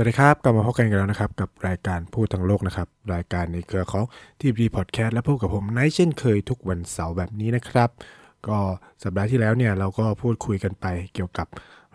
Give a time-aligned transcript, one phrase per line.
[0.00, 4.04] สวัสดีครับ กลับมาพบกันอีกันแล้วนะครับ กับรายการพูดทั้งโลกนะครับ รายการในเครือของ
[4.40, 7.90] ทีวีพอดแคสต์และพบกับผมไนท์เช่นเคยทุกวันเสาร์แบบนี้นะครับ
[8.46, 8.58] ก็
[9.02, 11.46] สัปดาห์ที่แล้วเนี่ยเราก็พูดคุยกันไปเกี่ยวกับ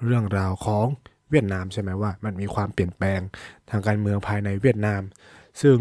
[0.03, 0.85] เรื่องราวของ
[1.29, 3.19] เวียดนามใช่ไหมว่า มันมีความเปลี่ยนแปลง
[3.69, 5.01] ทางการเมืองภายในเวียดนาม
[5.61, 5.77] ซึ่ง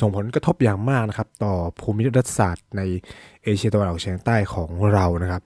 [0.00, 2.82] ส่งผลกระทบอย่างมากนะครับ ต่อภูมิรัฐศาสตร์ใน
[3.42, 5.42] เอเชียตะวันออกเฉียงใต้ของเรานะครับ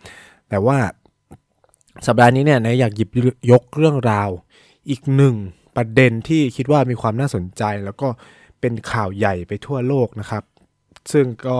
[0.48, 0.78] แต่ว่า
[2.06, 3.09] สัปดาห์นี้เนี่ยนายอยากหยิบ
[3.51, 4.28] ยกเรื่องราว
[4.90, 5.37] อีกหนึ่ง
[5.77, 8.09] ประเด็นที่คิดว่ามีความน่าสนใจ แล้วก็
[8.60, 10.43] เป็นข่าวใหญ่ไปทั่วโลกนะครับ
[11.12, 11.59] ซึ่งก็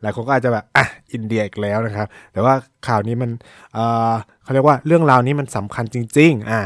[0.00, 2.54] หลายคนก็อาจจะแบบอะอินเดียอีกแล้วนะครับ แต่ว่า
[2.88, 3.30] ข่าวนี้มัน
[3.74, 3.78] เอ
[4.10, 6.60] อเขาเรียกว่าเรื่องราวนี้มันสำคัญจริง ๆ อะ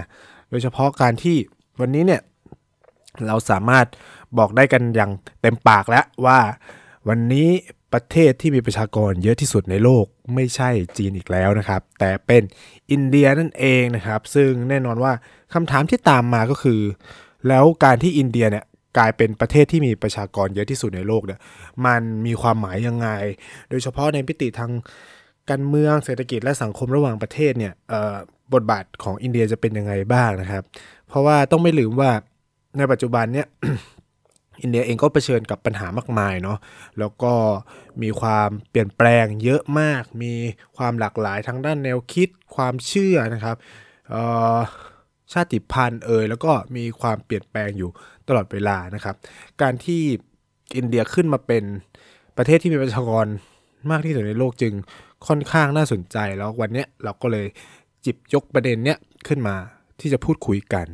[0.51, 1.37] โดยเฉพาะการที่
[1.81, 2.23] วันนี้เนี่ย
[3.27, 3.87] เราสามารถ
[4.39, 6.39] บอกได้กันอย่างเต็มปากแล้วว่า
[7.09, 7.49] วันนี้
[7.93, 12.43] ประเทศที่มีประชากรเยอะที่สุดในโลกไม่ใช่จีนอีกแล้วนะครับ แต่เป็น
[12.91, 15.13] อินเดียนั่นเองนะครับ ซึ่งแน่นอนว่า
[15.55, 16.81] คำถามที่ตามมาก็คือ
[17.49, 18.65] แล้วการที่อินเดียเนี่ย
[18.99, 21.41] กลายเป็นประเทศที่มีประชากรเยอะที่สุดในโลกเนี่ย
[21.87, 23.09] มันมีความหมายยังไง
[23.71, 24.73] โดยเฉพาะในพิติทาง
[25.51, 27.73] การเมืองเศรษฐกิจและสังคมระหว่างประเทศเนี่ย
[28.55, 30.63] บทบาทของอินเดียจะเป็นยังไงบ้างนะครับ
[31.09, 32.11] เพราะว่าต้องไม่ลืมว่า
[32.79, 33.47] ในปัจจุบันเนี่ย
[34.63, 36.59] อินเดียเองก็เผชิญกับปัญหามากมายเนาะ
[36.99, 37.33] แล้วก็
[38.03, 40.33] มีความเปลี่ยนแปลงเยอะมาก มี
[40.77, 43.57] ความหลากหลายทั้งด้านแนวคิดความเชื่อนะครับ
[45.33, 47.91] ชาติพันธุ์เอ่ยแล้วก็มีความเปลี่ยนแปลงอยู่
[48.29, 49.17] ตลอดเวลานะครับ
[49.63, 50.03] การที่
[50.77, 51.65] อินเดียขึ้นมาเป็น
[52.37, 53.27] ประเทศที่มีประชากร
[53.91, 54.73] มากที่สุดในโลกจึง
[55.27, 57.47] ค่อนข้างน่าสนใจแล้ววันนี้เราก็เลย
[58.05, 58.99] จิบยกประเด็นเนี้ย
[59.29, 59.57] ขึ้นมา
[60.01, 60.87] ที่จะพูดคุยกัน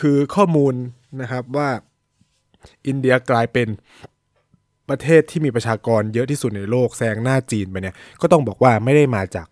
[0.00, 0.74] คือข้อมูล
[1.22, 1.68] นะครับว่า
[2.86, 3.68] อินเดียกลายเป็น
[4.88, 9.46] ประเทศที่มีประชากรเยอะที่สุดในโลกแซงหน้าจีนไปเนี่ยก็ต้องบอกว่าไม่ได้มาจาก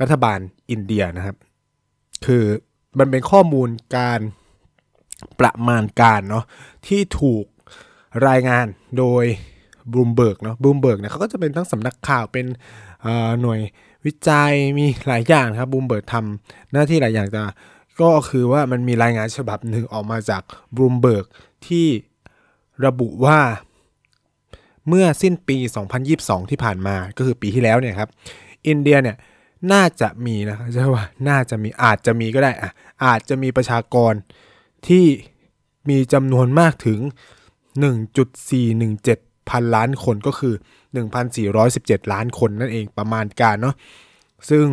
[0.00, 0.38] รัฐบาล
[0.70, 1.36] อินเดียนะครับ
[2.26, 2.44] คือ
[2.98, 4.20] มันเป็นข้อมูลการ
[5.40, 6.44] ประมาณการเนาะ
[6.86, 7.44] ที่ถูก
[8.28, 8.66] รายงาน
[8.98, 9.24] โดย
[9.92, 12.46] บูมเบิร์กเนาะบูมเบิร์กเนี่ยเขาก็จะเป็นทั้งสำนักข่าวเป็น
[13.42, 13.60] หน่วย
[14.06, 17.40] วิจัยมีหลายอย่างครับบูมเบิร์กทำหน้าที่หลายอย่างแต่
[18.00, 20.42] ก็คือว่ามันมีรายงานฉบับหนึ่งออกมาจาก
[20.76, 21.24] บูมเบิร์ก
[21.66, 21.86] ที่
[22.86, 23.38] ระบุว่า
[24.88, 25.56] เมื่อสิ้นปี
[26.04, 28.10] 2022 ที่ผ่านมาก็คือปีที่แล้วเนี่ยครับ
[28.68, 29.16] อินเดียเนี่ย
[29.72, 32.70] น่าจะมีนะจะว่าน่าจะมีอาจจะมีก็ได้อะ
[33.04, 34.12] อาจจะมีประชากร
[34.86, 35.04] ที่
[35.88, 37.00] มีจำนวนมากถึง
[37.84, 40.54] 1.417 พันล้านคนก็คือ
[41.32, 43.74] 1,417 ล้านคนนั่นเองประมาณการเนาะ
[44.50, 44.66] ซึ่ง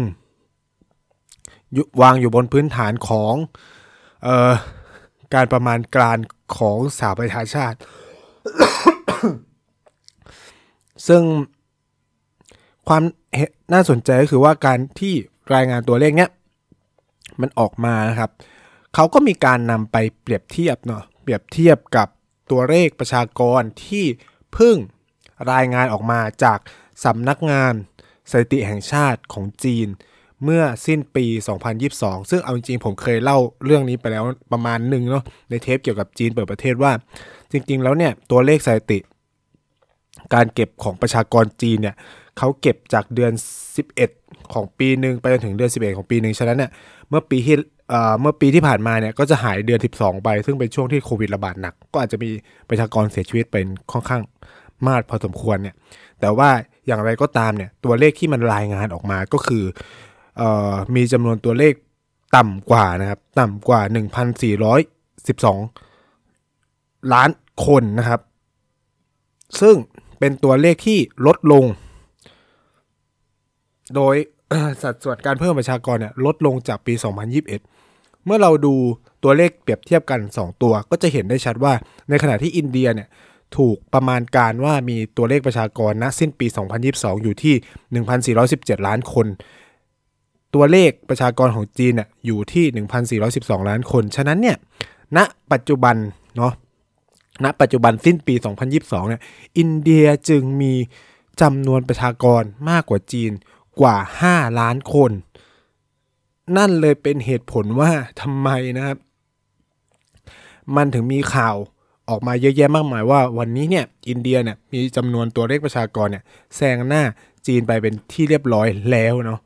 [2.01, 3.33] วางอยู่บนพื้นฐานของ
[4.27, 4.53] ออ
[5.33, 6.17] การประมาณการ
[6.57, 7.77] ของสหประชาชาติ
[11.07, 11.23] ซึ่ง
[12.89, 13.03] ความ
[13.73, 15.13] น่าสนใจก็คือว่าการที่
[15.53, 16.29] รายงานตัวเลขเนี้ย
[17.41, 18.31] มันออกมานะครับ
[18.95, 22.07] เขาก็มีการนำไปเปรียบเทียบเนาะเปรียบเทียบกับ
[22.51, 24.05] ตัวเลขประชากรที่
[24.53, 24.77] เพิ่ง
[25.51, 26.59] รายงานออกมาจาก
[27.03, 27.73] สำนักงาน
[28.29, 29.87] สถิติแห่งชาติของจีน
[30.43, 31.25] เมื่อสิ้นปี
[31.77, 36.91] 2022 ซึ่งเอาจริงๆผมเคยเล่าเรื่องนี้ไปแล้วประมาณหนึ่งเนาะในเทปเกี่ยวกับจีนเปิดประเทศว่า
[37.51, 38.99] จริงๆ แล้วเนี่ยตัวเลขสถิติ
[40.33, 41.95] การเก็บของประชากรจีนเนี่ย
[42.39, 43.31] เขาเก็บจากเดือน
[43.95, 46.71] 11 ของปีหนึ่งไปจนถึงเดือน 11 ของปีหนึ่งฉะนั้นเนี่ย
[47.09, 47.55] เมื่อปีที่
[48.21, 52.29] เมื่อปีที่ผ่านมาเนี่ยก็จะหายเดือน 12 ไป ซึ่งเป็นช่วงที่โควิดระบาดหนัก ก็อาจจะมี
[52.69, 54.21] ประชากรเสียชีวิตเป็นค่อนข้าง
[54.87, 55.75] มากพอสมควรเนี่ย
[56.19, 56.49] แต่ว่า
[56.87, 59.63] อย่างไรก็ตามเนี่ยตัวเลขที่มันรายงานออกมาก็คือ
[60.95, 61.73] มีจำนวนตัวเลข
[62.35, 63.81] ต่ำกว่านะครับต่ำกว่า
[66.27, 67.29] 1,412 ล้าน
[67.65, 68.21] คนนะครับ
[69.61, 69.75] ซึ่ง
[70.19, 71.65] เป็นตัวเลขที่ลดลง
[73.95, 74.15] โดย
[74.81, 76.93] สัดส่วนการเพิ่มประชากรเนี่ยลดลงจากปี
[77.59, 78.75] 2021 เมื่อเราดู
[79.23, 81.73] ตัวเลขเปรียบเทียบกัน 2 ตัว ก็จะเห็นได้ชัดว่า
[82.09, 83.07] ในขณะที่อินเดียเนี่ย
[83.57, 86.47] ถูกประมาณการว่ามีตัวเลขประชากรณสิ้นปี
[86.85, 87.55] 2022 อยู่ที่
[88.35, 89.27] 1,417 ล้านคน
[90.55, 92.65] ตัวเลขประชากรของจีนเนี่ยอยู่ที่
[93.21, 94.57] 1,412 ล้านคน ฉะนั้นเนี่ย
[95.17, 95.19] ณ
[95.51, 95.95] ปัจจุบัน
[96.37, 96.53] เนาะ
[97.43, 98.35] ณปัจจุบันสิ้นปี
[98.71, 99.21] 2022 เนี่ย
[99.57, 100.73] อินเดียจึงมี
[101.41, 103.31] จำนวนประชากรมากกว่าจีน
[103.81, 103.95] กว่า
[104.27, 105.11] 5 ล้านคน
[106.57, 107.91] นั่นเลยเป็นเหตุผลว่า
[108.21, 108.97] ทำไมนะครับ
[110.75, 111.55] มันถึงมีข่าว
[112.09, 116.23] ออกมาเยอะแยะมากมายว่าวันนี้เนี่ยอินเดียเนี่ยมีจำนวนตัวเลขประชากรเนี่ย
[116.55, 117.03] แซงหน้า
[117.47, 119.39] จีนไปเป็นที่เรียบร้อยแล้วเนาะ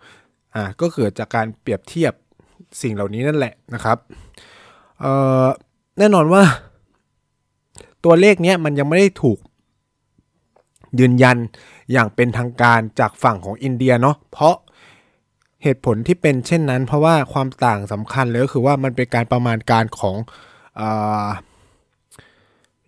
[0.55, 2.13] อ่าก็เกิดจากการเปรียบเทียบ
[2.81, 3.97] สิ่งเหล่านี้นั่นแหละนะครับ
[4.99, 5.11] เอ่
[5.43, 5.47] อ
[5.97, 6.43] แน่นอนว่า
[8.03, 9.39] ตัวเลขเนี้ยมันยังไม่ได้ถูก
[10.99, 11.37] ยืนยัน
[11.91, 14.55] อย่างเป็นทางการจากฝั่งของอินเดียเนาะเพราะ
[15.63, 20.15] เหตุผลที่เป็นเช่นนั้น เพราะว่าความต่างสำคัญเลยก็คือว่ามันเป็นการประมาณการของ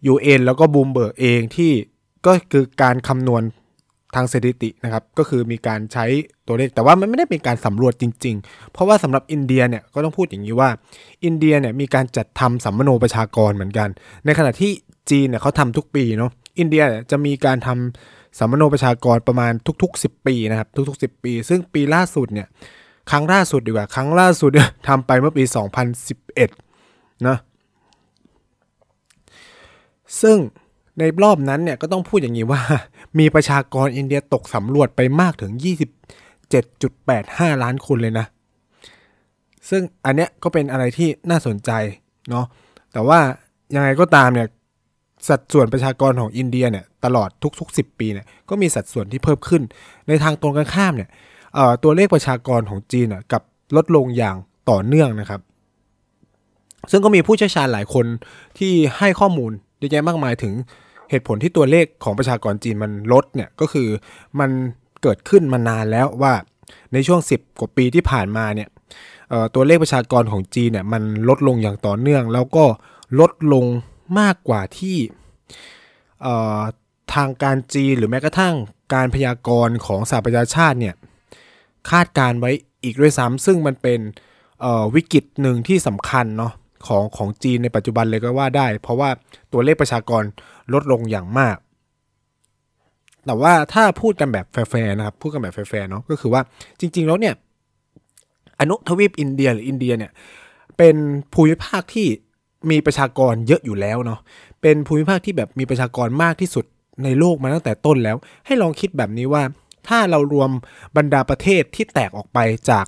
[0.06, 1.72] ยูเอ็นแล้วก็บูมเบิร์กเองที่
[2.26, 3.44] ก็คือการคำนวณ
[4.16, 6.06] ทางสถิตินะครับ ก็คือมีการใช้
[6.48, 10.70] ตัวเลขแต่ว่ามันไม่ได้เป็นการสำรวจจริง ๆ เพราะว่าสำหรับอินเดียเนี่ยก็ต้องพูดอย่างนี้ว่า
[11.26, 13.90] อินเดียเนี่ยมีการจัดทำสำมะโนประชากรเหมือนกัน
[14.26, 14.72] ในขณะที่
[15.10, 22.48] จีนเนี่ยเขาทำทุกปีเนาะอินเดียจะมีการทำสัมมโนประชากรประมาณทุก ๆ 10 ปีนะครับทุก ๆ 10 ปี ซึ่งปีล่าสุดเนี่ย
[23.12, 25.44] ครั้งล่าสุดดีกว่า ครั้งล่าสุดเนี่ยทำไปเมื่อปี
[26.36, 27.38] 2011นะ
[30.22, 30.38] ซึ่ง
[31.00, 32.62] ในรอบนั้นเนี่ยก็ต้องพูดอย่างนี้ว่า
[33.20, 35.52] มีประชากรอินเดียตกสำรวจไปมากถึง
[36.38, 38.26] 27.85 ล้านคนเลยนะ
[39.70, 41.72] ซึ่งอันเนี้ยก็เป็นอะไรที่น่าสนใจ
[42.30, 42.46] เนาะ
[42.94, 43.20] แต่ว่า
[43.76, 44.48] ยังไงก็ตามเนี่ย
[45.28, 49.62] สัดส่วนประชากรของอินเดียเนี่ยตลอดทุกๆ 10 ปีเนี่ยก็มีสัดส่วนที่เพิ่มขึ้น
[50.08, 51.10] ในทางตรงกันข้ามเนี่ย
[51.84, 53.42] ตัวเลขประชากรของจีนกับ
[53.76, 54.36] ลดลงอย่าง
[54.70, 55.42] ต่อเนื่องนะครับ
[56.92, 58.06] ซึ่งก็มีผู้เชี่ยวชาญหลายคน
[58.58, 60.54] ที่ให้ข้อมูลเยอะแยะมากมายถึง
[61.10, 63.88] เหตุผลที่ตัวเลขของประชากรจีนมันลดเนี่ยก็คือ
[64.40, 64.50] มัน
[65.02, 66.34] เกิดขึ้นมานานแล้วว่า
[66.94, 68.70] ในช่วง 10 กว่าปีที่ผ่านมาเนี่ย
[69.56, 72.66] ตัวเลขประชากรของจีนเนี่ยมันลดลงอย่างต่อเนื่อง แล้วก็
[73.20, 73.66] ลดลง
[74.20, 74.98] มากกว่าที่
[77.14, 78.56] ทางการจีนหรือแม้กระทั่ง
[78.94, 80.96] การพยากรณ์ของสหประชาชาติเนี่ย
[81.92, 82.52] คาดการไว้
[82.84, 84.00] อีกด้วยซ้ำซึ่งมันเป็น
[84.96, 86.54] วิกฤตหนึ่งที่สำคัญเนาะ
[86.88, 89.10] ของของจีนในปัจจุบันเลยก็ว่าได้ เพราะว่า
[89.52, 90.24] ตัวเลขประชากร
[90.74, 91.58] ลดลงอย่างมาก
[93.26, 96.42] แต่ว่าถ้าพูดกันแบบแฟร์ๆนะครับพูดกันแบบแฟร์ๆเนาะก็คือว่า
[96.80, 97.34] จริง ๆ แล้วเนี่ย
[98.60, 100.12] อนุทวีปอินเดียหรืออินเดียเนี่ย
[100.78, 100.96] เป็น
[101.34, 102.08] ภูมิภาคที่
[102.72, 104.20] มีประชากรเยอะอยู่แล้วเนาะ
[104.62, 106.66] เป็นภูมิภาคที่แบบมีประชากรมากที่สุด
[107.04, 109.44] ในโลกมาตั้งแต่ต้นแล้ว ให้ลองคิดแบบนี้ว่า
[109.88, 110.50] ถ้าเรารวม
[110.98, 112.40] บรรดาประเทศที่แตกออกไป
[112.70, 112.86] จาก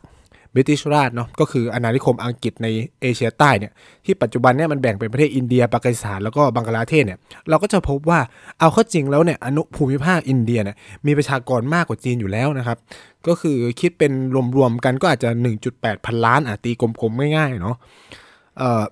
[0.57, 2.67] British Raj เนาะก็คืออาณานิคมอังกฤษใน
[3.01, 3.71] เอเชียใต้เนี่ย
[4.05, 7.19] ที่ปัจจุบันเนี่ยมันแบ่งเป็นประเทศอินเดียปากีสถานแล้วก็บังกลาเทศเนี่ย
[7.49, 8.19] เราก็จะพบว่า
[8.59, 10.75] เอาเข้าจริงแล้วเนี่ยอนุภูมิภาคอินเดียเนี่ย
[11.05, 12.77] มีประชากรมากกว่าจีนอยู่แล้วนะครับ
[13.27, 14.11] ก็คือคิดเป็น
[14.57, 15.29] รวมๆกันก็อาจจะ
[15.67, 17.77] 1.8 พันล้านอะตีกลมๆง่ายๆเนาะ
[18.57, 18.83] เอ่อ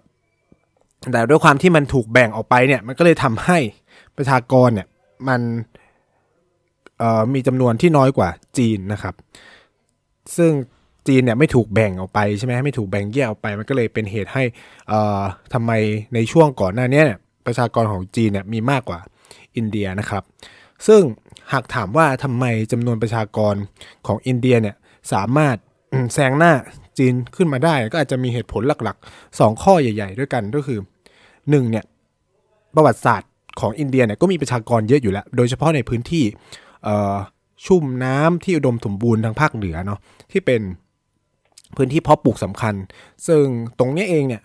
[1.12, 3.58] แต่ด้วยความที่มันถูกแบ่งออกไปเนี่ยมันก็เลยทำให้
[4.18, 4.88] ประชากรเนี่ย
[5.30, 5.42] มัน
[7.34, 9.16] มีจำนวนที่น้อยกว่าจีนนะครับ
[10.38, 10.52] ซึ่ง
[11.08, 14.44] จีนเนี่ยไม่ถูกแบ่งออกไปใช่ไหมไม่ถูกแบ่งแยกออกไปมันก็เลยเป็นเหตุให้
[14.92, 15.00] อ่
[15.54, 15.72] ทำไม
[16.14, 19.00] ในช่วงก่อนหน้านี้เนี่ยประชากรของจีนเนี่ยมีมากกว่า
[19.56, 20.24] อินเดียนะครับ
[20.88, 21.02] ซึ่ง
[21.52, 23.56] หากถามว่าทำไมจำนวนประชากร
[24.08, 24.76] ของอินเดียเนี่ย
[25.14, 25.56] สามารถ
[26.14, 26.54] แซงหน้า
[26.98, 30.80] จีนขึ้นมาได้ ก็อาจจะมีเหตุผลหลักๆ 2 ข้อใหญ่ ๆ ด้วยกันก็คือ
[31.26, 31.86] 1เนี่ย
[32.76, 33.30] ประวัติศาสตร์
[33.60, 36.24] ของอินเดียเนี่ยก็มีประชากรเยอะอยู่แล้ว โดยเฉพาะในพื้นที่
[37.66, 40.00] ชุ่มน้ำที่อุดมสมบูรณ์ทางภาคเหนือเนาะ
[40.32, 40.62] ที่เป็น
[41.76, 42.76] พื้นที่เพาะปลูกสำคัญ
[43.28, 43.44] ซึ่ง
[43.80, 44.42] ตรงนี้เองเนี่ย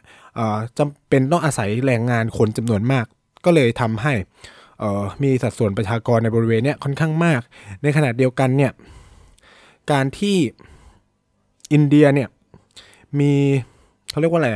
[0.79, 3.07] จำเป็นต้องอาศัยแรงงานคนจำนวนมาก
[3.45, 4.13] ก็เลยทำให้
[5.23, 7.41] มีสัดส่วนประชากรในบริเวณนี้ค่อนข้างมาก
[7.83, 8.73] ในขณะเดียวกันเนี่ย
[9.93, 10.37] การที่
[11.73, 12.29] อินเดียเนี่ย
[13.19, 13.33] มี
[14.11, 14.51] เขาเรียกว่าอะไร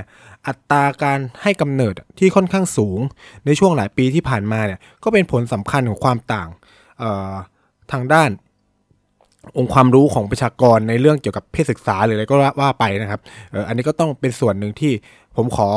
[0.47, 3.01] อัตราการให้กำเนิดที่ค่อนข้างสูง
[3.47, 6.49] ในช่วงหลายปีที่ผ่านมาเนี่ยก็เป็นผลสำคัญของความต่าง
[7.93, 8.31] ทางด้าน
[9.59, 13.21] องค์ความรู้ของประชากรในเรื่องเกี่ยวกับเพศศึกษาหรืออะไรก็ว่าไปนะครับ
[13.55, 14.93] อออันนี้ก็ต้องเป็นส่วนหนึ่งที่
[15.37, 15.69] ผมขอ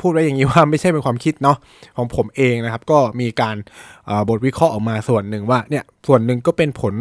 [0.00, 1.56] พูดไว้อย่างนี้ว่าไม่ใช่เป็นความคิดเนาะ
[1.96, 3.56] ของผมเองนะครับ ก็มีการ
[4.28, 6.94] บทวิเคราะห์ออกมาส่วนหนึ่งว่าเนี่ยส่วนหนึ่งก็เป็นผล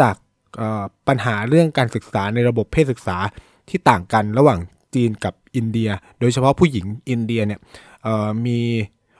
[0.00, 0.14] จาก
[1.08, 3.16] ปัญหาเรื่องการศึกษาในระบบเพศศึกษา
[3.68, 4.58] ที่ต่างกันระหว่าง
[4.94, 5.90] จีนกับอินเดีย
[6.20, 7.60] โดยเฉพาะผู้หญิงอินเดียเนี่ย
[8.46, 8.58] มี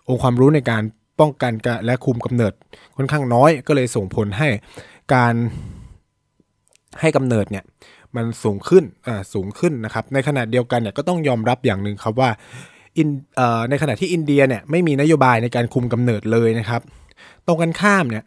[0.09, 0.83] องค์ความรู้ในการ
[1.21, 1.53] ป้องกัน
[1.85, 2.53] และคุมกำเนิด
[2.97, 4.49] ค่อนข้างน้อย ก็เลยส่งผลให้
[5.15, 5.35] การ
[7.01, 7.65] ให้กำเนิดเนี่ย
[8.17, 12.31] มันสูงขึ้นอ่าสูงขึ้นนะครับ ในขณะเดียวกันเนี่ยก็ต้องยอมรับอย่างหนึ่งครับว่า
[12.99, 16.81] อินเอ่อในขณะที่อินเดียเนี่ยไม่มีนโยบายในการคุมกำเนิดเลยนะครับ
[17.47, 18.25] ตรงกันข้ามเนี่ย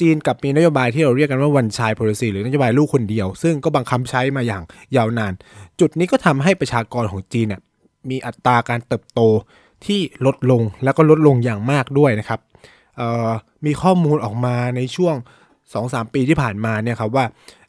[0.00, 4.62] จีนกับมีนโยบายที่เราเรียกกันว่าวันชาย policy หรือนโยบายลูกคนเดียว ซึ่งก็บังคับใช้มาอย่าง
[4.96, 5.32] ยาวนาน
[5.80, 7.60] จุดนี้ก็ทำให้ประชากรของจีนเนี่ย
[8.10, 9.20] มีอัตราการเติบโต
[9.86, 12.40] ที่ลดลงแล้วก็ลดลงอย่างมากด้วยนะครับ
[13.66, 15.14] มีข้อมูลออกมาในช่วง
[15.64, 17.24] 2-3 ปีที่ผ่านมาเนี่ยครับว่า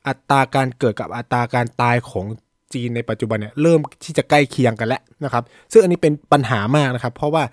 [0.08, 2.26] อัตราการเกิดกับอัตราการตายของ
[2.74, 7.44] จีนในปัจจุบันเนี่ยเริ่มที่จะใกล้เคียงกันแล้วนะครับ ซึ่งอันนี้เป็นปัญหามากนะครับ เพราะว่า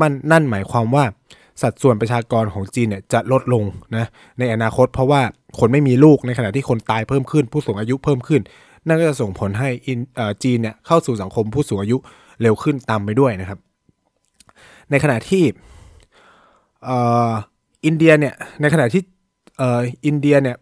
[0.00, 1.04] มันนั่นหมายความว่า
[1.62, 3.64] สัดส่วนประชากรของจีนเนี่ยจะลดลง
[3.96, 4.06] นะ
[4.38, 5.20] ในอนาคต เพราะว่า
[5.58, 8.40] คนไม่มีลูกในขณะที่คนตายเพิ่มขึ้น ผู้สูงอายุเพิ่มขึ้น
[8.86, 9.68] นั่นก็จะส่งผลให้
[10.44, 11.96] จีนเนี่ยเข้าสู่สังคมผู้สูงอายุ
[12.42, 13.58] เร็วขึ้นตามไปด้วยนะครับ
[14.90, 15.44] ในขณะที่
[17.86, 19.02] อินเดียเนี่ยในขณะที่
[20.06, 20.56] อินเดียเนี่ย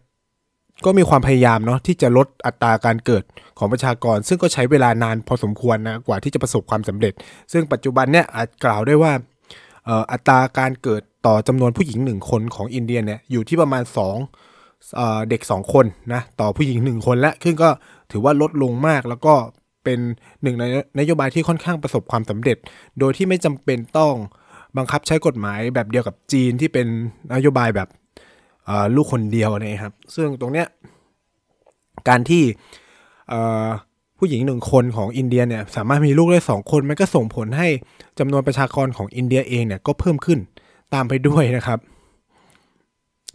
[0.85, 3.23] ก็มีความพยายามเนาะที่จะลดอัตราการเกิด
[3.59, 7.13] ของประชากร ซึ่งก็ใช้เวลานานพอสมควรนะกว่าที่จะประสบความสำเร็จ
[7.51, 9.13] ซึ่งปัจจุบันเนี่ยอาจกล่าวได้ว่า
[10.11, 13.83] อัตราการเกิดต่อจำนวนผู้หญิงหนึ่งคนของอินเดียเนี่ยอยู่ที่ประมาณ
[14.55, 17.69] 2เด็ก 2 คนนะต่อผู้หญิง 1 คนและซึ่งก็
[18.11, 19.33] ถือว่าลดลงมากแล้วก็
[19.83, 19.99] เป็น
[20.43, 20.63] หนึ่งใน
[20.99, 22.57] นโยบายที่ค่อนข้างประสบความสำเร็จ
[22.99, 24.13] โดยที่ไม่จำเป็นต้อง
[24.77, 26.87] บังคับใช้กฎหมายแบบเดียวกับจีนที่เป็น
[27.33, 27.87] นโยบายแบบ
[28.95, 30.67] ลูกคนเดียวนะครับ ซึ่งตรงเนี้ย
[32.07, 32.43] การที่
[34.17, 37.67] ผู้หญิงหนึ่งคนของอินเดียเนี่ยสามารถมีลูกได้สองคนมันก็ส่งผลให้
[38.19, 40.39] จำนวนประชากรของอินเดียเองเนี่ยก็เพิ่มขึ้น
[40.93, 41.79] ตามไปด้วยนะครับ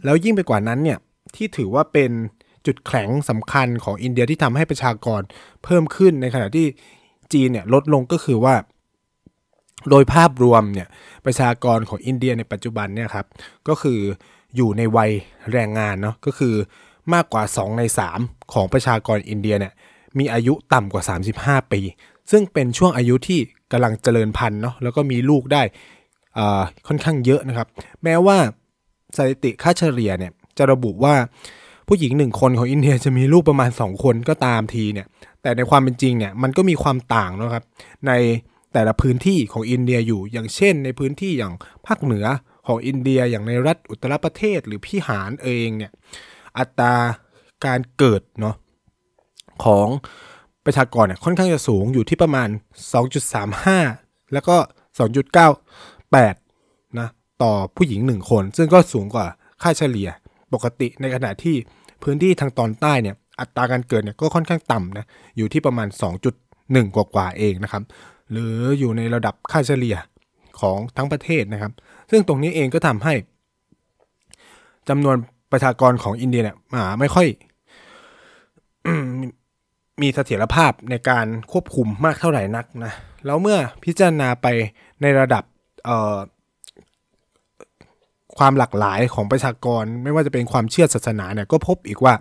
[0.05, 0.97] แล้วยิ่งไปกว่านั้นเนี่ย
[1.35, 2.11] ที่ถือว่าเป็น
[2.65, 5.21] จุดแข็งสำคัญของอินเดียที่ทำให้ประชากร
[5.63, 6.65] เพิ่มขึ้นในขณะที่
[7.33, 8.55] จีนเนี่ยลดลงก็คือว่า
[9.89, 10.87] โดยภาพรวมเนี่ย
[11.25, 13.25] ประชากรของอินเดียในปัจจุบันเนี่ยครับ
[13.67, 13.99] ก็คือ
[14.55, 15.11] อยู่ในวัย
[15.51, 16.55] แรงงานเนาะก็คือ
[17.13, 17.83] มากกว่า 2 ใน
[18.17, 19.73] 3 ของประชากรอินเดียเนี่ย
[20.19, 21.03] มีอายุต่ำกว่า
[21.37, 21.81] 35 ปี
[22.31, 23.39] ซึ่งเป็นช่วงอายุที่
[23.71, 25.61] กำลังเจริญพันธุ์เนาะแล้วก็มีลูกได้
[26.87, 27.67] ค่อนข้างเยอะนะครับ
[28.03, 28.37] แม้ว่า
[29.17, 31.15] สถิติค่าเฉลี่ยเนี่ยจะระบุว่า
[31.87, 35.07] ผู้หญิงหนึ่งคนของอินเดียจะมีลูกประมาณ 2 คนก็ตามทีเนี่ย
[35.41, 37.63] แต่ในความเป็นจริงเนี่ยมันก็มีความต่างนะครับ
[38.07, 38.11] ใน
[38.73, 41.53] แต่ละพื้นที่ของอินเดียอยู่ อย่างเช่น ในพื้นที่อย่าง
[41.85, 42.25] ภาคเหนือ
[42.67, 45.91] ของอินเดียอย่างในรัฐอุตรประเทศหรือพิหารเองเนี่ย
[46.57, 46.95] อัตรา
[47.65, 48.55] การเกิดเนาะ
[49.63, 49.87] ของ
[50.65, 52.49] ประชากรเนี่ยค่อนข้างจะสูงอยู่ที่ประมาณ
[53.41, 54.55] 2.35 แล้วก็
[55.77, 57.07] 2.98 นะ
[57.43, 59.27] ต่อผู้หญิง 1 คน ซึ่งก็สูงกว่า
[59.61, 60.09] ค่าเฉลี่ย
[60.53, 61.55] ปกติในขณะที่
[62.03, 65.05] พื้นที่ทางตอนใต้เนี่ยอัตราการเกิดเนี่ยก็ค่อนข้างต่ำนะ
[65.37, 65.87] อยู่ที่ประมาณ
[66.41, 67.83] 2.1 กว่ากว่าเองนะครับ
[68.31, 69.95] หรืออยู่ในระดับค่าเฉลี่ย
[70.59, 71.71] ของทั้งประเทศนะครับ
[72.11, 73.13] ซึ่งตรงนี้เองก็ทำให้
[74.89, 75.15] จำนวน
[75.51, 76.57] ประชากรของอินเดียเนี่ย
[76.99, 77.27] ไม่ค่อย
[80.01, 82.93] มีเสถียรภาพในการควบคุมมากเท่าไหร่นักนะ
[83.25, 84.47] แล้วเมื่อพิจารณาไป
[85.01, 85.43] ในระดับ
[88.37, 92.13] ความหลากหลายของประชากร ไม่ว่าจะเป็นความเชื่อศาสนาเนี่ยก็พบอีกว่า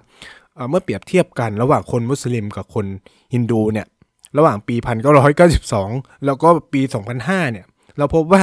[0.71, 2.87] เมื่อเปรียบเทียบกันระหว่างคนมุสลิมกับคน
[3.35, 3.87] ฮินดูเนี่ย
[4.39, 4.77] ระหว่างปี
[5.51, 6.81] 1992 แล้วก็ปี
[7.17, 7.67] 2005 เนี่ย
[7.99, 8.43] เราพบว่า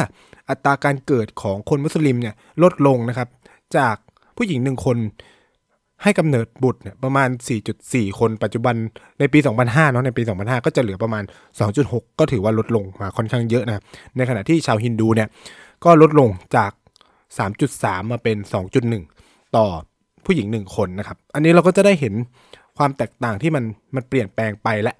[0.49, 3.27] อัตราการเกิดของคนมุสลิมเนี่ยลดลงนะครับ
[3.77, 3.95] จาก
[4.37, 4.97] ผู้หญิงหนึ่งคน
[6.03, 7.29] ให้กำเนิดบุตรเนี่ยประมาณ
[7.73, 8.75] 4.4 คนปัจจุบัน
[9.19, 11.23] ในปี 2005เนาะในปี 2005 ก็จะเหลือประมาณ
[11.69, 13.83] 2.6 ก็ถือว่าลดลงมาค่อนข้างเยอะนะ
[14.17, 15.27] ในขณะที่ชาวฮินดูเนี่ย
[15.85, 16.71] ก็ลดลงจาก
[17.37, 18.37] 3.3 มาเป็น
[18.95, 19.65] 2.1 ต่อ
[20.25, 22.13] ผู้หญิง 1 คนนะครับ อันนี้เราก็จะได้เห็น
[22.77, 23.63] ความแตกต่างที่มัน
[23.95, 24.93] มันเปลี่ยนแปลงไปและ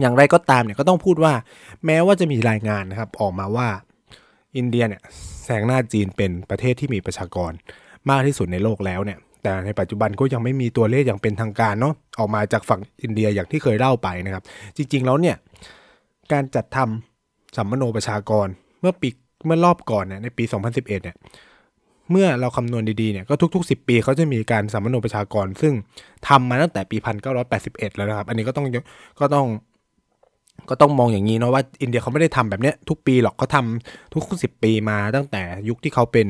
[0.00, 1.32] อย่างไรก็ตามเนี่ยก็ต้องพูดว่า
[1.86, 3.68] แม้ว่าจะมีรายงานนะครับออกมาว่า
[4.56, 5.02] อินเดียเนี่ย
[5.44, 7.52] แซงหน้าจีนเป็นประเทศที่มีประชากร
[8.10, 14.42] มากที่สุดในโลกแล้วเนี่ย แต่ในปัจจุบันก็ยังไม่มีตัวเลขอย่างเป็นทางการเนาะออกมาจากฝั่งอินเดียอย่างที่เคยเล่าไปนะครับ
[14.76, 15.36] จริงๆแล้วเนี่ย
[16.32, 18.46] การจัดทำสัมมโนประชากร
[18.80, 19.08] เมื่อปี
[19.44, 21.16] เมื่อรอบก่อนเนี่ยในปี 2011 เนี่ย
[22.10, 25.72] เมื่อเราคำนวณดีๆเนี่ยก็ทุก ๆ 10 ปีเขาจะมีการสัมมโนประชากร ซึ่ง
[26.28, 26.96] ทำมาตั้งแต่ปี
[27.46, 28.66] 1981 แล้วนะครับ อันนี้ก็ต้อง
[29.20, 29.46] ก็ต้อง
[30.70, 33.64] ก็ต้องมองอย่างนี้เนาะว่าอินเดียเขาไม่ได้ทำแบบนี้ทุกปีหรอกเขาทา
[34.14, 36.26] ทุกสิบปีมาตั้งแต่ยุคที่เขาเป็น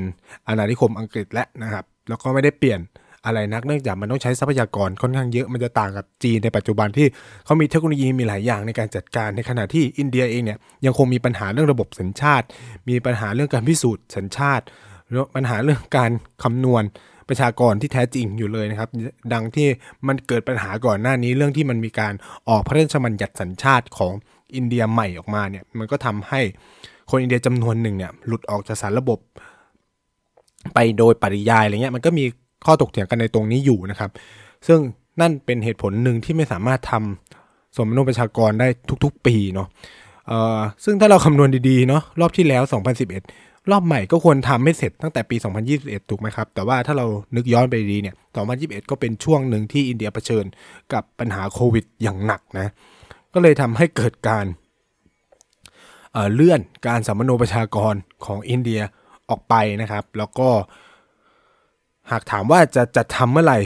[0.46, 2.80] อาณานิคมอังกฤษแล้วนะครับ แล้วก็ไม่ได้เปลี่ยน
[3.26, 7.06] อะไรนักเนื่องจากมันต้องใช้ทรัพยากรค่อนข้างเยอะมันจะต่างกับจีนในปัจจุบันที่
[7.44, 12.46] เขามีเทคโนโลยีมีหลายอย่างในการจัดการในขณะที่อินเดียเองเนี่ยยังคงมีปัญหาเรื่องระบบสัญชาติ
[12.88, 14.64] มีปัญหาเรื่องการพิสูจน์สัญชาติ
[15.12, 16.10] แล้วปัญหาเรื่องการ
[16.42, 16.82] คำนวณ
[17.28, 18.88] ประชากรที่แท้จริงอยู่เลยนะครับ
[19.32, 19.68] ดังที่
[20.06, 22.14] มันเกิดปัญหาก่อนหน้านี้เรื่องที่มันมีการ
[22.48, 24.12] ออกพระราชบัญญัติสัญชาติของ
[24.54, 26.40] อินเดียใหม่ออกมาเนี่ยมันก็ทำให้
[27.10, 29.18] คนอินเดียจำนวนหนึ่งเนี่ยหลุดออกจากสารระบบ
[30.74, 32.24] ไปโดยปริยายอะไรเงี้ยมันก็มี
[32.66, 34.10] ข้อตกเถียงกันในตรงนี้อยู่นะครับ
[34.66, 34.78] ซึ่ง
[35.20, 38.68] นั่นเป็นเหตุผลหนึ่งที่ไม่สามารถทำสมมติประชากรได้
[39.04, 39.68] ทุกๆ ปีเนาะ
[40.84, 42.62] ซึ่งถ้าเราคำนวณดีๆเนาะรอบที่แล้ว
[43.08, 45.36] 2011 รอบใหม่ก็ควรทำให้เสร็จตั้งแต่ปี
[45.72, 47.06] 2021 ถูกไหมครับ แต่ว่าถ้าเรา
[47.36, 48.14] นึกย้อนไปดีเนี่ย
[48.52, 50.44] 2021 ก็เป็นช่วงหนึ่งที่อินเดียเผชิญ
[50.92, 52.68] กับปัญหาโควิดอย่างหนักนะ
[53.34, 54.46] ก็เลยทำให้เกิดการ
[56.12, 57.94] เเลื่อนการสัมมโนประชากร
[58.24, 58.80] ของอินเดีย
[59.28, 60.48] ออกไปนะครับ แล้วก็
[62.10, 63.58] หากถามว่าจะจะทำเมื่อไหร่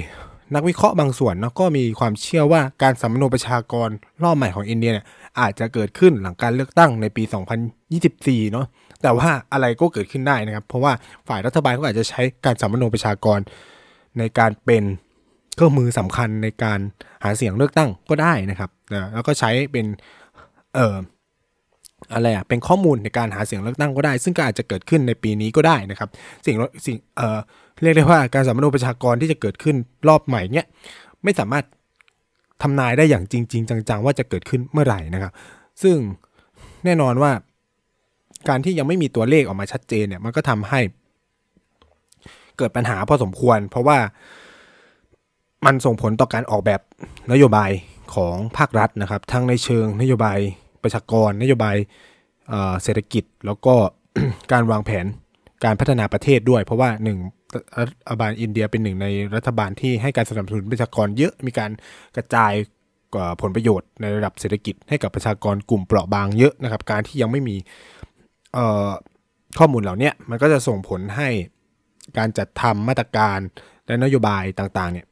[0.55, 3.89] นักวิเคราะห์บางส่วนเนาะก็มีความเชื่อว่าการสัมมโนประชากร
[4.23, 5.07] รอบใหม่ของอินเดียเนี่ย
[5.41, 7.23] อาจจะเกิดขึ้นหลังการเลือกตั้งในปี
[7.89, 8.67] 2024 เนาะ
[9.03, 10.93] แต่ว่าอะไรก็เกิดขึ้นได้นะครับ เพราะว่า
[11.29, 13.39] ฝ่ายรัฐบาลก็อาจจะใช้การสัมมโนประชากร
[14.19, 14.85] ในการเป็น
[15.55, 16.79] เครื่องมือสำคัญในการ
[17.25, 19.87] หาเสียงเลือกตั้งก็ได้นะครับนะแล้วก็ใช้เป็น
[20.75, 20.97] เอ่อ
[22.15, 26.09] อะไรอะเป็นข้อมูลในการหาเสียงเลือกตั้งก็ได้ ซึ่งก็อาจจะเกิดขึ้นในปีนี้ก็ได้นะครับ
[26.47, 27.39] สิ่งสิ่งเอ่อ
[27.83, 29.77] เรียกได้ว่าการสัมมโนประชากรที่จะเกิดขึ้น
[30.09, 30.67] รอบใหม่เนี่ย
[31.25, 31.65] ไม่สามารถ
[32.63, 35.33] ทำนายได้อย่างจริง ๆ จังๆ ว่าจะเกิดขึ้นเมื่อไหร่นะครับ
[35.83, 35.97] ซึ่ง
[36.85, 37.31] แน่นอนว่า
[38.49, 40.81] การที่ยังไม่มีตัวเลขออกมาชัดเจนเนี่ย มันก็ทำให้
[42.59, 43.99] เกิดปัญหาพอสมควร เพราะว่า
[45.67, 46.81] มันส่งผลต่อการออกแบบ
[47.33, 47.71] นโยบาย
[48.15, 50.39] ของภาครัฐนะครับ ทั้งในเชิงนโยบาย
[50.83, 51.77] ประชากร นโยบาย
[52.83, 53.75] เศรษฐกิจแล้วก็
[54.53, 55.07] การวางแผน
[55.65, 57.19] การพัฒนาประเทศด้วย เพราะว่าหนึ่ง
[57.79, 61.71] รัฐบาลอินเดียเป็นหนึ่งในรัฐบาลที่ให้การสนับสนุนประชากรเยอะมีการ
[62.17, 62.53] กระจาย
[63.43, 67.57] ผลประโยชน์ในระดับเศรษฐกิจให้กับประชากรกลุ่มเปราะบางเยอะนะครับ การที่ยังไม่มี
[69.59, 71.29] ข้อมูลเหล่านี้มันก็จะส่งผลให้
[72.19, 73.39] การจัดทำมาตรการ
[73.87, 75.07] และนโยบายต่างๆเนี่ย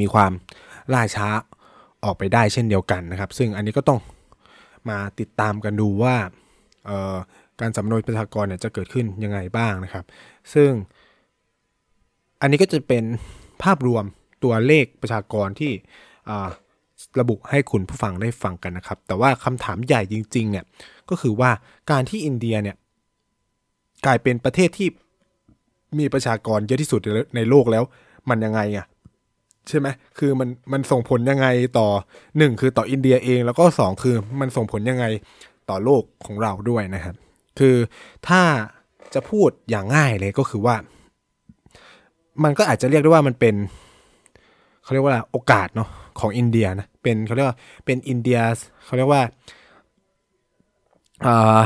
[0.00, 0.32] มีความ
[0.92, 1.28] ล่าช้า
[2.04, 4.00] ออกไปได้เช่นเดียวกันนะครับ ซึ่งอันนี้ก็ต้อง
[4.88, 6.16] มาติดตามกันดูว่า
[7.60, 10.04] การสำนวนประชากรเนี่ยจะเกิดขึ้นยังไงบ้างนะครับ
[10.54, 10.70] ซึ่ง
[12.40, 13.04] อันนี้ก็จะเป็น
[13.62, 14.04] ภาพรวม
[14.44, 15.72] ตัวเลขประชากรที่
[17.20, 20.64] ระบุให้คุณผู้ฟังได้ฟังกันนะครับ แต่ว่าคำถามใหญ่จริง ๆ เนี่ย
[21.10, 21.50] ก็คือว่า
[21.90, 22.76] การที่อินเดียเนี่ย
[24.06, 24.88] กลายเป็นประเทศที่
[25.98, 27.00] มีประชากรเยอะที่สุด
[27.36, 27.84] ในโลกแล้ว
[28.28, 28.86] มันยังไงอะ
[29.68, 29.86] ใช่ไหม
[30.18, 31.46] คือมันมันส่งผลยังไง
[31.78, 31.88] ต่อ
[32.38, 35.04] หนึ่งคือต่ออินเดียเอง แล้วก็สองคือมันส่งผลยังไง
[35.70, 37.14] ต่อโลกของเราด้วยนะครับ
[37.58, 37.76] คือ
[38.28, 38.42] ถ้า
[39.14, 40.76] จะพูดอย่างง่ายเลยก็คือว่า
[42.44, 43.54] มันก็อาจจะเรียกได้ว่ามันเป็น
[44.84, 45.88] เขาเรียกว่าโอกาสเนาะ
[46.20, 48.38] ของอินเดียนะเป็นเขาเรียกว่าเป็นอินเดีย
[48.84, 49.22] เขาเรียกว่า
[51.26, 51.62] อ่า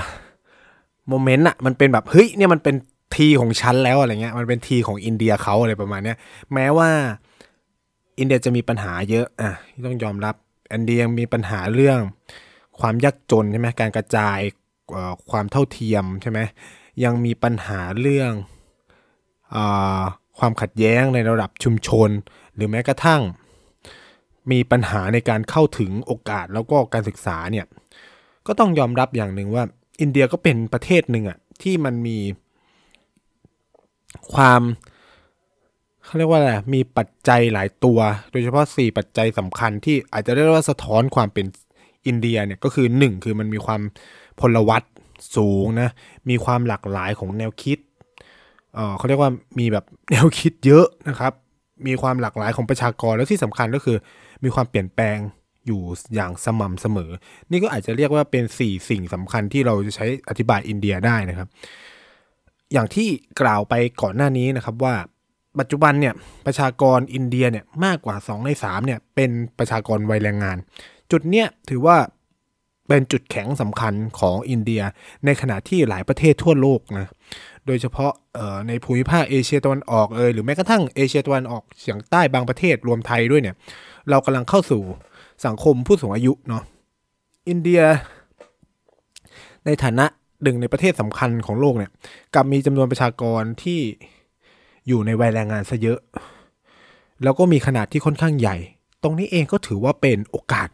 [1.09, 2.76] โมเมนต์อะมันเป็นแบบเฮ้ยเนี่ยมันเป็น
[3.16, 6.16] ทีของฉันแล้วอะไรเงี้ยมันเป็นทีของอินเดียเขาอะไรประมาณเนี้ย
[6.54, 6.90] แม้ว่า
[8.18, 9.50] อินเดียจะมีปัญหาเยอะอะ
[9.87, 10.35] ต้องยอมรับ
[10.72, 12.00] อินเดียยังมีปัญหาเรื่อง
[12.81, 14.38] ความยากจนใช่ไหมการกระจาย
[15.31, 16.38] ความเท่าเทียมใช่ไหม
[17.04, 18.33] ยังมีปัญหาเรื่อง
[19.54, 19.57] อ
[20.38, 22.11] ความขัดแย้งในระดับชุมชน
[22.59, 23.23] หรือแม้กระทั่ง
[24.51, 27.66] มีปัญหาในการเข้าถึงโอกาสแล้วก็การศึกษาเนี่ย
[28.47, 29.64] ก็ต้องยอมรับอย่างหนึ่งว่า
[30.01, 32.18] อินเดียก็เป็นประเทศหนึ่งอะที่มันมี
[34.35, 34.62] ความ
[36.05, 37.99] เขาเรียกว่าอะไรมีปัจจัยหลายตัว
[38.31, 41.47] โดยเฉพาะ 4 ปัจจัยสำคัญที่อาจจะเรียกว่าสะท้อนความเป็น
[42.07, 43.81] อินเดียเนี่ยก็คือ 1 คือมันมีความ
[44.40, 44.83] พลวัต
[45.37, 45.90] สูงนะ
[46.29, 47.79] มีความหลากหลายของแนวคิด
[48.75, 51.33] เออเขาเรียกว่ามีแบบแนวคิดเยอะนะครับ
[51.86, 53.96] มีความหลากหลายของประชากรแล้วที่สำคัญก็คือ
[54.44, 55.18] มีความเปลี่ยนแปลง
[55.66, 55.80] อยู่
[56.14, 57.10] อย่างสม่ำเสมอ
[57.50, 61.48] นี่ก็อาจจะเรียกว่าเป็น 4 สิ่งสำคัญที่เราจะใช้อธิบายอินเดียได้นะครับ
[62.72, 63.08] อย่างที่
[63.40, 64.94] กล่าวไปก่อนหน้านี้นะครับว่า
[65.58, 66.14] ปัจจุบันเนี่ย
[66.46, 70.56] ประชากรอินเดียเนี่ยมากกว่า 2 ใน3เนี่ยเป็นประชากรวัยแรงงาน
[71.10, 71.96] จุดเนี้ยถือว่า
[72.88, 74.82] เป็นจุดแข็งสำคัญของอินเดีย
[75.24, 77.06] ในขณะที่หลายประเทศทั่วโลกนะ
[77.68, 78.12] โดยเฉพาะ
[78.68, 83.57] ในภูมิภาคเอเชียตะวันออกเอยหรือแม้กระทั่งเอเชียตะวันออกเฉียงใต้บางประเทศรวมไทยด้วยเนี่ย
[84.11, 84.83] เรากำลังเข้าสู่
[85.46, 86.62] สังคมผู้สูงอายุเนาะ
[87.48, 87.83] อินเดีย
[89.66, 90.07] ในฐานะ
[90.42, 91.90] หนึ่งในประเทศสำคัญของโลกเนี่ย
[92.35, 93.81] กับมีจำนวนประชากรที่
[94.88, 96.00] อยู่ในวัยแรงงานซะเยอะ
[97.22, 98.57] แล้วก็มีขนาดที่ค่อนข้างใหญ่
[99.02, 100.68] ตรงนี้เองก็ถือว่าเป็นโอกาส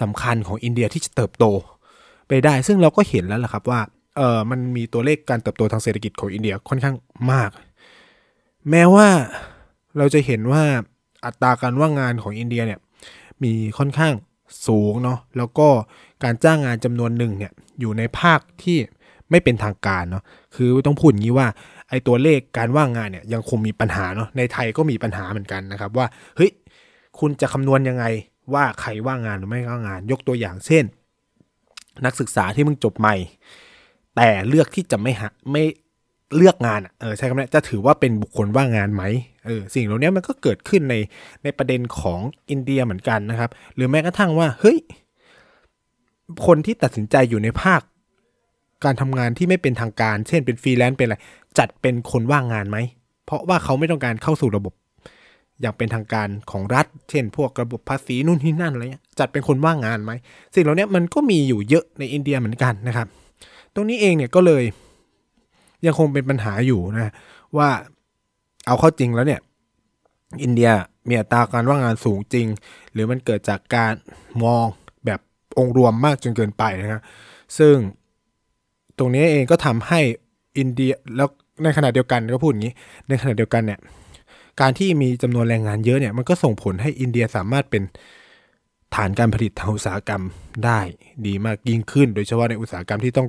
[0.00, 1.44] สำคัญของอินเดียที่จะเติบโต
[2.28, 3.80] ไปได้ ซึ่งเราก็เห็นแล้วล่ะครับว่า
[4.16, 6.96] เออมันมีตัวเลขการเติบโตทางเศรษฐกิจของอินเดียค่อนข้าง
[7.32, 7.50] มาก
[8.70, 9.08] แม้ว่า
[9.98, 10.62] เราจะเห็นว่า
[11.24, 12.80] อัตราการว่างงานของอินเดียเนี่ย
[13.42, 14.12] มีค่อนข้าง
[14.66, 15.68] สูงเนาะแล้วก็
[16.24, 18.78] การจ้างงานจำนวนหนึ่งเนี่ยอยู่ในภาคที่
[19.30, 20.24] ไม่เป็นทางการเนาะ
[20.54, 21.48] คือต้องพูดอย่างนี้ว่า
[21.88, 26.50] ไอ้ตัวเลขการว่างงานเนี่ยยังคงมีปัญหาเนาะในไทยก็มีปัญหาเหมือนกันนะครับว่าเฮ้ย
[27.18, 28.04] คุณจะคำนวณยังไง
[28.54, 30.84] ว่าใครว่างงานหรือไม่ว่างงาน ยกตัวอย่างเช่น
[32.04, 33.16] นักศึกษาที่มึงจบใหม่
[34.16, 35.64] แต่เลือกที่จะไม่หาไม่
[36.36, 39.02] เลือกงานเออใช่คำนี้จะถือว่าเป็นบุคคลว่างงานไหม
[39.46, 40.94] เออสิ่งเหล่านี้มันก็เกิดขึ้นใน
[41.42, 44.78] ในประเด็นของอินเดียเหมือนกันนะครับ หรือแม้กระทั่งว่าเฮ้ย
[46.46, 47.80] คนที่ตัดสินใจอยู่ในภาค
[48.84, 51.16] การทำงานที่ไม่เป็นทางการ เช่นเป็นฟรีแลนซ์เป็นอะไร
[51.58, 52.78] จัดเป็นคนว่างงานไหม
[53.24, 54.74] เพราะว่าเขาไม่ต้องการเข้าสู่ระบบ
[55.60, 60.12] อย่างเป็นทางการของรัฐ เช่น พวกระบบภาษีนู่นนี่นั่นอะไรเงี้ยจัดเป็นคนว่างงานไหม
[60.54, 63.06] สิ่งเหล่านี้มันก็มีอยู่เยอะในอินเดียเหมือนกันนะครับ
[63.76, 64.62] ตรงนี้เองเนี่ยก็เลย
[65.86, 67.12] ยังคงเป็นปัญหาอยู่นะ
[67.56, 67.68] ว่า
[68.66, 69.40] เอาเข้าจริงแล้วเนี่ย
[70.42, 70.70] อินเดีย
[71.08, 72.46] มีอัตราการว่างงานสูงจริง
[72.92, 73.92] หรือมันเกิดจากการ
[74.42, 74.66] มอง
[75.06, 75.20] แบบ
[75.58, 77.02] องค์รวมมากจนเกินไปนะครับ
[77.58, 77.74] ซึ่ง
[78.98, 80.00] ตรงนี้เองก็ทำให้
[80.58, 81.28] อินเดียแล้ว
[81.62, 82.74] ในขณะเดียวกันก็พูดอย่างนี้
[83.08, 83.78] ในขณะเดียวกันเนี่ย
[84.60, 87.82] การที่มีจำนวนแรงงานเยอะเนี่ยมันก็ส่งผลให้อินเดียสามารถเป็น
[88.94, 90.22] ฐานการผลิตทางอุตสาหกรรม
[90.64, 90.80] ได้
[91.26, 93.28] ดีมากยิ่งขึ้น โดยเฉพาะในอุตสาหกรรมที่ต้อง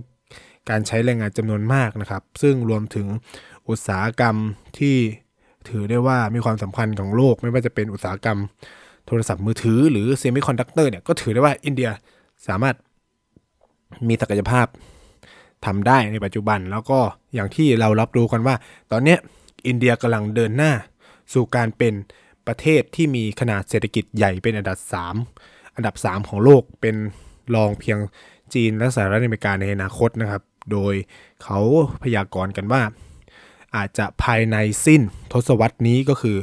[0.69, 3.07] การใช้แรงงานจำนวนมากนะครับ ซึ่งรวมถึง
[3.69, 4.35] อุตสาหกรรม
[4.77, 4.95] ที่
[5.69, 8.39] ถือได้ว่ามีความสำคัญของโลก ไม่ว่าจะเป็นอุตสาหกรรม
[9.07, 11.89] โทรศัพท์มือถือหรือเซมิคอนดักเตอร์เนี่ยก็ถือได้ว่าอินเดีย
[12.47, 12.75] สามารถ
[14.07, 14.67] มีศักยภาพ
[15.65, 16.99] ทำได้ในปัจจุบัน แล้วก็
[17.33, 18.55] อย่างที่เรารับรู้กันว่า
[18.91, 19.15] ตอนนี้
[19.67, 20.71] อินเดียกำลังเดินหน้า
[21.33, 21.93] สู่การเป็น
[22.47, 24.77] ประเทศที่มีขนาดเศรษฐกิจใหญ่เป็นอันดับ
[25.27, 26.95] 3 อันดับ 3 ของโลกเป็น
[27.55, 27.99] รองเพียง
[28.53, 30.93] จีนและสหรัฐอเมริกาในอนาคตนะครับ โดย
[31.43, 31.59] เขา
[32.03, 32.81] พยากรณ์กันว่า
[33.75, 35.01] อาจจะภายในสิ้น
[35.33, 36.37] ทศวรรษนี้ก็คือ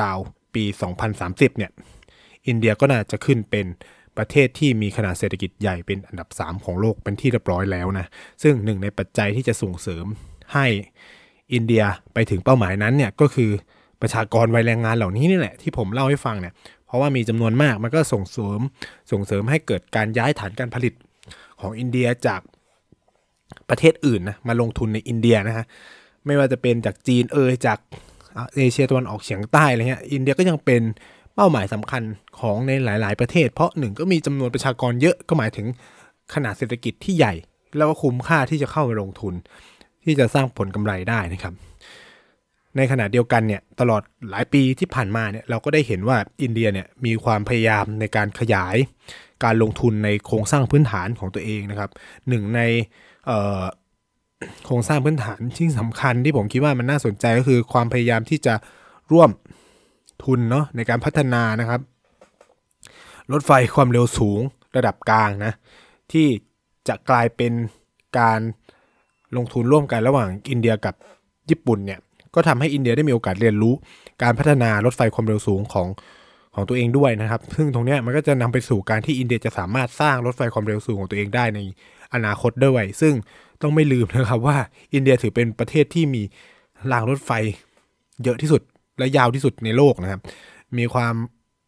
[0.00, 0.18] ราว
[0.54, 0.64] ปี
[1.10, 1.70] 2030 เนี่ย
[2.46, 3.66] อินเดียก็น่าจะขึ้นเป็น
[4.16, 8.06] ประเทศที่มีขนาดเศรษฐกิจใหญ่เป็นอันดับ 3 ของโลกเป็นที่เรียบร้อยแล้วนะ
[8.42, 10.04] ซึ่งหนึ่งในปัจจัยที่จะส่งเสริม
[10.54, 10.66] ให้
[11.52, 11.82] อินเดีย
[12.14, 13.50] ไปถึงเป้าหมายนั้นเนี่ยก็คือ
[14.00, 16.54] ประชากรวัยแรงงานเหล่านี้นี่แหละที่ผมเล่าให้ฟังเนี่ย
[16.86, 18.60] เพราะว่ามีจำนวนมากมันก็ส่งเสริม
[19.12, 20.94] ส่งเสริมให้เกิดการย้ายฐานการผลิต
[21.60, 22.40] ของอินเดียจาก
[23.70, 25.64] ประเทศอื่นนะมาลงทุนในอินเดียนะฮะ
[26.26, 27.78] ไม่ว่าจะเป็นจากจีนเอยจาก
[28.56, 30.82] เอเชียตะวันออกเฉียงใต้อะไรเงี้ยอินเดียก็ยังเป็น
[31.34, 32.02] เป้าหมายสำคัญ
[32.40, 35.66] ของในหลาย ๆ ประเทศ เพราะหนึ่งก็มีจำนวนประชากรเยอะก็หมายถึง
[36.34, 37.34] ขนาดเศรษฐกิจที่ใหญ่
[37.76, 39.34] แล้วก็คุ้มค่าที่จะเข้าไปลงทุน
[40.04, 41.54] ที่จะสร้างผลกำไรได้นะครับ
[42.76, 48.76] ในขณะเดียวกันเนี่ยตลอดหลายปีที่ผ่านมาเนี่ยเราก็ได้เห็นว่าอินเดียเนี่ยมีความพยายามในการขยาย
[49.44, 51.90] การลงทุนในโครงสร้างพื้นฐานของตัวเองนะครับ
[52.28, 52.60] หนึ่งใน
[54.64, 58.54] โครงสร้างพื้นฐานที่สำคัญที่ผมคิดว่ามันน่าสนใจก็คือความพยายามที่จะ
[59.12, 59.30] ร่วม
[60.24, 61.80] ทุนเนาะในการพัฒนานะครับ
[63.32, 64.40] รถไฟความเร็วสูง
[64.76, 65.52] ระดับกลางนะ
[66.12, 66.26] ที่
[66.88, 67.52] จะกลายเป็น
[68.18, 68.40] การ
[69.36, 70.94] ลงทุนร่วมกันระหว่างอินเดียกับ
[71.50, 72.00] ญี่ปุ่นเนี่ย
[72.34, 73.74] ก็ทำให้อินเดียได้มีโอกาสเรียนรู้
[74.22, 75.88] การพัฒนารถไฟความเร็วสูงของ
[76.54, 81.60] ของตัวเองด้วยนะครับ ซึ่งตรงนี้มันก็จะนำไปสู่การที่อินเดียจะสามารถสร้างรถไฟความเร็วสูงของตัวเองได้ใน
[82.14, 83.14] อนาคตด้วย ซึ่ง
[83.62, 84.56] ต้องไม่ลืมนะครับว่า
[84.94, 86.22] อินเดียถือเป็นประเทศที่มี
[86.92, 87.30] รางรถไฟ
[88.24, 88.62] เยอะที่สุด
[88.98, 90.20] และยาวที่สุดในโลกนะครับ
[90.78, 91.14] มีความ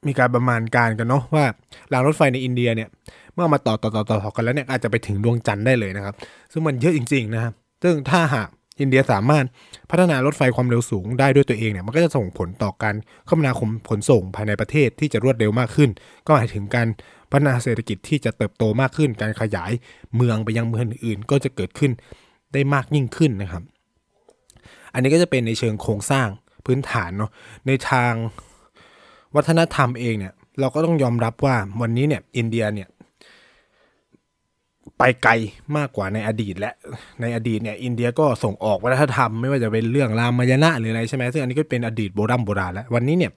[0.07, 1.45] มีการประมาณการกันเนาะว่า
[1.93, 2.89] รางรถไฟในอินเดียเนี่ย
[3.35, 6.15] เมื่อมาต่อต่อต่อต่อกันแล้วเนี่ยอาจจะไปถึงดวงจันทร์ได้เลยนะครับ
[6.53, 7.53] ซึ่งมันเยอะจริง ๆ นะครับ
[7.83, 8.49] ซึ่งถ้าหาก
[8.81, 9.45] อินเดียสามารถ
[9.91, 12.95] พัฒนารถไฟความเร็วสูงได้ด้วยตัวเองเนี่ยมันก็จะส่งผลต่อการ
[13.29, 15.91] คมนาคมขนส่งภายในประเทศที่จะรวดเร็วมากขึ้น
[16.27, 16.89] ก็หมายถึงการ
[17.33, 19.73] พัฒนาเศรษฐกิจที่จะเติบโตมากขึ้น การขยาย
[20.17, 21.93] เมืองไปยังเมืองอื่นก็จะเกิดขึ้น
[22.53, 23.63] ได้มากยิ่งขึ้นนะครับ
[24.93, 26.29] อันนี้ก็จะเป็นในเชิงโครงสร้าง
[26.67, 27.31] พื้นฐานเนาะ
[27.67, 28.13] ในทาง
[29.37, 32.89] วัฒนธรรมเองเนี่ยเราก็ต้องยอมรับว่าวันนี้เนี่ยอินเดียเนี่ย
[34.99, 35.33] ไปไกล
[35.77, 36.73] มากกว่าในอดีตและ
[37.21, 43.33] ในอดีตเนี่ยอินเดียก็ส่งออกวัฒนธรรมไม่ว่าจะเป็นเรื่องรามายณะหรืออะไรใช่ไหมซึ่งอันนี้ก็เป็นอดีตโบราณโบราณแล้ววันนี้เนี่ย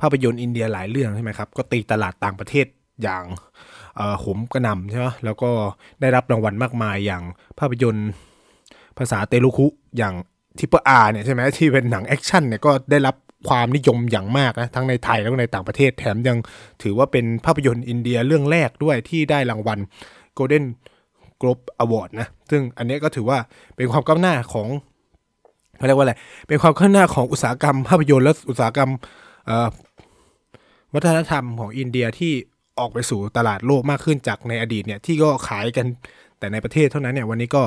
[0.00, 2.66] ภาพยนตร์อินเดียหลายเรื่องใช่ไหมครับก็ตีตลาดต่างประเทศ
[3.02, 3.24] อย่าง
[4.24, 5.50] หมกระนำใช่ไหมแล้วก็
[6.00, 7.22] ได้รับรางวัลมากมายอย่าง
[7.58, 8.08] ภาพยนตร์
[8.98, 9.66] ภาษาเตลูกู
[9.98, 10.14] อย่าง
[10.58, 13.16] Triple R เนี่ยใช่ไหมที่เป็นหนังแอคชั่นเนี่ยก็ได้รับ
[13.48, 16.38] ความนิยมอย่างมากนะทั้งในไทยแล้วก็ในต่างประเทศแถมยัง
[16.82, 19.78] ถือว่าเป็นภาพยนตร์อินเดียเรื่องแรกด้วยที่ได้รางวัล
[20.38, 20.64] Golden
[21.40, 23.38] Globe Award นะซึ่งอันนี้ก็ถือว่า
[23.76, 24.68] เป็นความก้าวหน้าของ
[25.76, 26.14] เขาเรียกว่าอะไร
[26.48, 28.90] เป็นความก้าวหน้าของอุตสาหกรรมภาพยนตร์และอุตสาหกรรม
[30.94, 32.32] วัฒนธรรมของอินเดียที่
[32.80, 35.86] ออกไปสู่ตลาดโลกมากขึ้นจากในอดีตเนี่ยที่ก็ขายกัน
[36.38, 37.62] แต่ในประเทศเท่านั้นเนี่ยวันนี้ก็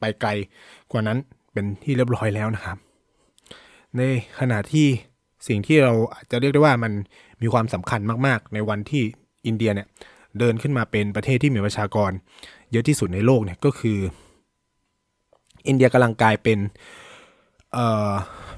[0.00, 0.30] ไปไกล
[0.92, 1.18] กว่านั้น
[1.52, 2.76] เป็นที่เรียบร้อยแล้วนะครับ
[3.96, 4.00] ใน
[4.38, 4.86] ขณะที่
[5.48, 6.92] สิ่งที่เราอาจจะเรียกได้ว่ามัน
[7.42, 9.02] มีความสำคัญมากๆ ในวันที่
[9.46, 9.88] อินเดียเนี่ย
[10.38, 12.10] เดินขึ้นมาเป็นประเทศที่มีประชากร
[12.70, 13.98] เยอะที่สุดในโลกเนี่ยก็คือ
[15.66, 16.58] อินเดียกำลังกลายเป็น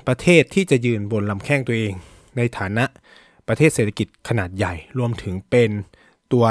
[0.07, 1.93] ประเทศที่จะยืนบนลำแข้งตัวเอง
[2.37, 2.85] ในฐานะ
[3.49, 5.71] ประเทศเศรษฐกิจขนาดใหญ่ รวมถึงเป็น
[6.33, 6.47] ตัว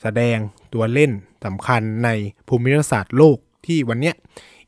[0.00, 0.38] แสดง
[0.74, 1.12] ตัวเล่น
[1.44, 2.08] สำคัญใน
[2.48, 4.12] ภูมิศาสตร์โลกที่วันนี้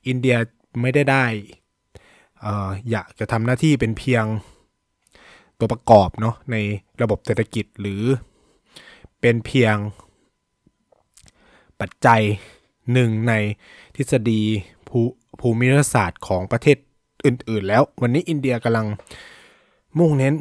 [0.07, 0.37] อินเดีย
[0.81, 1.25] ไม่ได้ได้
[2.45, 2.47] อ
[2.91, 4.25] อยากจะทำหน้าที่เป็นเพียง
[5.59, 6.57] ตัวประกอบเนาะใน
[7.03, 8.03] ระบบเศรษฐกิจหรือ
[9.21, 9.77] เป็นเพียง
[11.81, 12.23] ปัจจัย
[12.93, 13.33] หนึ่งใน
[13.97, 14.43] ทฤษฎี
[14.89, 14.99] ภู
[15.41, 16.77] ภูมิศาสตร์ของประเทศ
[17.25, 18.87] อื่น ๆ แล้ววันนี้อินเดียกำลัง
[19.99, 20.35] มุ่งเน้น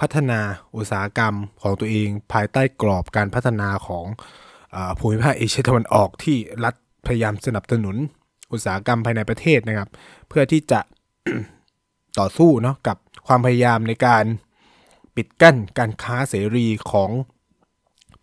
[0.00, 0.40] พัฒนา
[0.76, 4.06] อุตสาหกรรมของตัวเอง ภายใต้กรอบการพัฒนาของ
[4.74, 6.74] อภูมิภาคเอเชียตะวันออกที่รัฐ
[7.06, 7.96] พยายามสนับสนุน
[8.52, 9.88] อุตสาหกรรมภายในประเทศนะครับ
[10.28, 10.80] เพื่อที่จะ
[12.18, 14.24] ต่อสู้เนาะกับความพยายามในการ
[15.16, 17.10] ปิดกั้นการค้าเสรีของ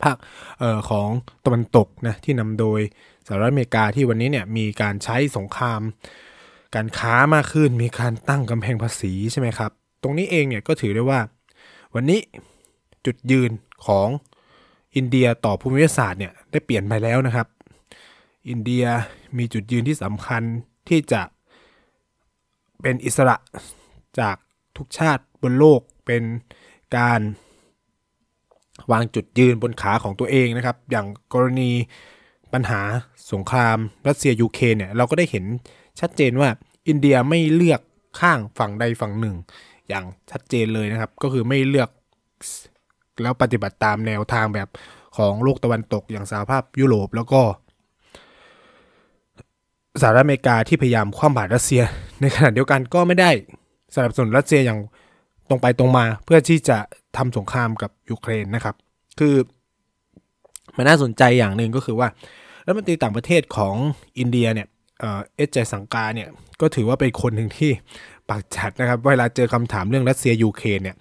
[0.02, 0.18] ภาค
[0.62, 1.08] ออของ
[1.46, 2.80] ตะวันตกนะที่นำโดย
[3.28, 5.82] สหรัฐอเมริกาที่วันนี้เนี่ยมีการใช้สงคราม
[6.76, 9.72] การค้ามากขึ้นมีการตั้งกำแพงภาษีใช่ไหมครับ
[10.04, 11.20] ตรงนี้เองเนี่ยก็ถือได้ว่า
[11.96, 12.20] วันนี้
[13.06, 13.52] จุดยืน
[13.86, 14.08] ของ
[14.96, 17.48] อินเดียต่อภูมิศาสตร์เนี่ยได้เปลี่ยนไปแล้วนะครับ
[18.50, 18.86] อินเดีย
[19.38, 20.44] มีจุดยืนที่สำคัญ
[20.90, 21.22] ที่จะ
[22.82, 23.36] เป็นอิสระ
[24.20, 24.36] จาก
[24.78, 26.24] ทุกชาติบนโลกเป็น
[26.98, 27.22] การ
[28.92, 31.72] วางจุดยืนบนขาของตัวเองนะครับ อย่างกรณี
[32.54, 32.82] ปัญหา
[33.32, 33.78] สงคราม
[34.08, 35.46] รัสเซียยูเครนเนี่ยเราก็ได้เห็น
[36.00, 36.50] ชัดเจนว่า
[36.88, 37.82] อินเดียไม่เลือก
[38.20, 39.36] ข้างฝั่งใดฝั่งหนึ่ง
[39.92, 41.90] อย่างชัดเจนเลยนะครับ ก็คือไม่เลือก
[43.22, 44.68] แล้วปฏิบัติตามแนวทางแบบ
[45.18, 47.42] ของโลกตะวันตกอย่างสหภาพยุโรปแล้วก็
[50.02, 51.84] สหรัฐอเมริกาที่พยายามคว่ำบาตรรัสเซีย
[52.22, 53.30] ในขณะเดียวกันก็ไม่ได้
[53.96, 54.80] สนับสนุนรัสเซียอย่าง
[55.50, 56.78] ตรงไปตรงมาเพื่อที่จะ
[57.18, 58.76] ทำสงครามกับยูเครนนะครับ
[59.20, 59.36] คือ
[60.76, 62.08] มันน่าสนใจอย่างหนึ่งก็คือว่า
[62.66, 63.76] รัฐมนตรีต่างประเทศของ
[64.20, 64.68] อินเดียเนี่ย
[65.00, 66.30] เอสชัยศังกรเนี่ย
[66.62, 67.72] ก็ถือว่าเป็นคนหนึ่งที่
[68.32, 70.98] ปากจัดนะครับ เวลาเจอคำถามเรื่องรัสเซียยูเครนเนี่ย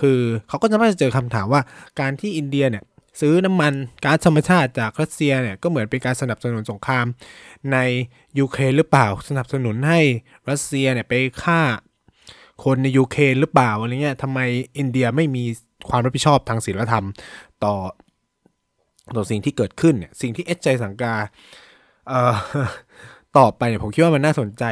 [0.00, 0.18] คือ
[0.48, 1.62] เขาก็จะไม่เจอคำถามว่า
[2.00, 2.84] การที่อินเดียเนี่ย
[3.20, 3.72] ซื้อน้ำมัน
[4.04, 7.06] ก๊าซธรรมชาติจากรัสเซียเนี่ยก็เหมือนเป็นการสนับสนุนสงคราม
[7.72, 7.78] ใน
[8.38, 10.00] ยูเครนหรือเปล่า สนับสนุนให้
[10.50, 11.60] รัสเซียเนี่ยไปฆ่า
[12.64, 14.40] คนในยูเครนหรือเปล่าอะไรเงี้ยทำไม
[14.78, 15.44] อินเดียไม่มี
[15.88, 17.06] ความรับผิดชอบทางศีลธรรม
[17.64, 17.74] ต่อ
[19.16, 21.14] ต่อสิ่งที่เกิดขึ้นเนี่ยสิ่งที่เอสใจสังกา
[22.08, 22.34] เอ่อ
[23.38, 24.64] ตอบไปเนี่ยผมคิดว่ามันน่าสนใจ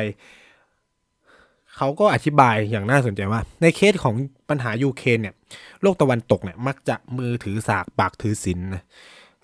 [1.76, 4.14] เขาก็อธิบายอย่างน่าสนใจว่า ในเคสของ
[4.48, 5.35] ปัญหายูเครนเนี่ย
[5.82, 8.82] โลกตะวันตกเนี่ย มักจะมือถือสากปากถือศีลนะ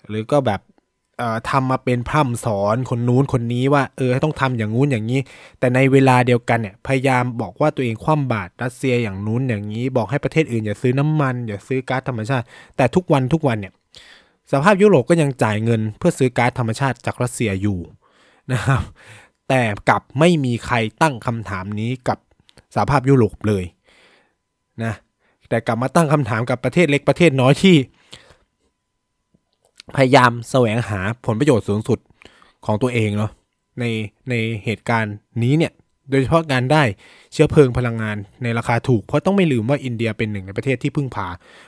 [0.09, 0.61] หรือก็แบบ
[1.49, 5.19] ทำมาเป็นพร่ำสอนคนนู้นคนนี้ว่าเออต้องทำอย่างงู้นอย่างนี้
[5.59, 12.45] แต่ในเวลาเดียวกันเนี่ยพยายามบอกว่าตัวเองคว่ำบาตรรัสเซียอย่างนู้นอย่างนี้ บอกให้ประเทศอื่นอย่าซื้อน้ำมัน อย่าซื้อก๊าซธรรมชาติ
[12.77, 13.73] แต่ทุกวันทุกวันเนี่ย
[14.51, 17.79] สภาพยุโรปก็ยังจ่ายเงินเพื่อซื้อก๊าซธรรมชาติจากรัสเซียอยู่
[18.51, 18.81] นะครับ
[19.49, 22.17] แต่กลับไม่มีใครตั้งคำถามนี้กับ
[22.75, 23.63] สหภาพยุโรปเลย
[24.83, 24.93] นะ
[25.49, 27.75] แต่กลับมาตั้งคำถามกับประเทศเล็กประเทศน้อยที่
[29.95, 31.99] พยายามแสวงหาผลประโยชน์สูงสุด
[32.65, 33.31] ของตัวเองเนาะ
[33.79, 33.85] ใน
[34.29, 34.33] ใน
[34.63, 35.73] เหตุการณ์นี้เนี่ย
[36.09, 36.83] โดยเฉพาะการได้
[37.33, 41.27] เชื้อเพลิงพลังงานในราคาถูก เพราะต้องไม่ลืมว่าอินเดียเป็นหนึ่งในประเทศที่พึ่งพา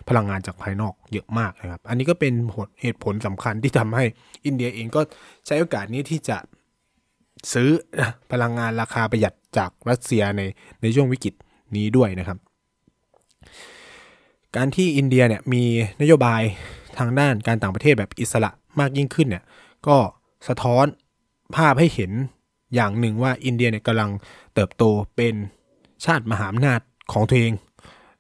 [0.09, 2.33] พลังงานจากภายนอกเยอะมากนะครับ อันนี้ก็เป็น
[2.81, 4.05] เหตุผลสำคัญที่ทำให้
[4.45, 5.01] อินเดียเองก็
[5.45, 6.37] ใช้โอกาสนี้ที่จะ
[7.53, 7.69] ซื้อ
[8.31, 10.41] พลังงานราคาประหยัดจากรัสเซียใน
[10.81, 11.33] ในช่วงวิกฤต
[11.75, 12.37] นี้ด้วยนะครับ
[14.55, 15.63] การที่อินเดียเนี่ยมี
[16.01, 16.41] นโยบาย
[16.97, 19.43] ทางด้านการต่างประเทศแบบอิสระมากยิ่งขึ้นเนี่ย
[19.87, 19.97] ก็
[20.47, 20.85] สะท้อน
[21.55, 22.11] ภาพให้เห็น
[22.75, 24.09] อย่างหนึ่งว่าอินเดียเนี่ยกำลัง
[24.53, 24.83] เติบโต
[25.15, 25.35] เป็น
[26.05, 26.79] ชาติมหาอำนาจ
[27.11, 27.53] ของตัวเอง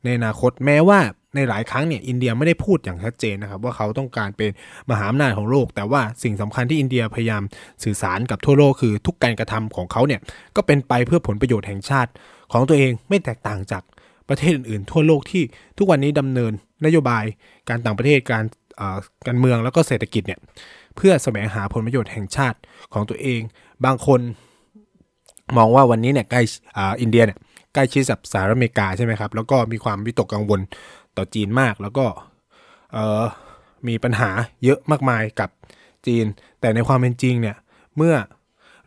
[0.03, 0.99] ในอนาคตแม้ว่า
[1.35, 4.49] ในหลายครั้งเนี่ยอินเดียไม่ได้พูดอย่างชัดเจนนะครับว่าเขาต้องการเป็น
[4.89, 7.43] มหาอำนาจของโลก แต่ว่าสิ่งสำคัญที่อินเดียพยายาม
[7.83, 10.19] สื่อสารกับทั่วโลกคือทุกการกระทำของเขาเนี่ย
[10.55, 12.11] ก็เป็นไปเพื่อผลประโยชน์แห่งชาติ
[12.51, 13.83] ของตัวเองไม่แตกต่างจาก
[14.29, 15.43] ประเทศอื่นๆ ทั่วโลกที่
[15.77, 16.51] ทุกวันนี้ดำเนิน
[16.85, 17.23] นโยบาย
[17.69, 18.43] การต่างประเทศการ
[19.27, 20.39] การเมืองแล้วก็เศรษฐกิจเนี่ย
[20.95, 22.57] เพื่อแสวงหาผลประโยชน์แห่งชาติ
[22.93, 23.41] ของตัวเอง
[23.85, 24.19] บางคน
[25.57, 26.41] มองว่าวันนี้เนี่ยใกล้
[27.01, 27.39] อินเดียเนี่ย
[27.73, 30.59] ใกล้ชิดกับสหรัฐอเมริกาใช่ไหมครับ แล้วก็มีความวิตกกังวล
[31.17, 32.05] ต่อจีนมาก แล้วก็
[33.87, 34.29] มีปัญหา
[34.63, 35.49] เยอะมากมายกับ
[36.07, 36.25] จีน
[36.59, 37.57] แต่ในความเป็นจริงเนี่ย
[37.97, 38.15] เมื่อ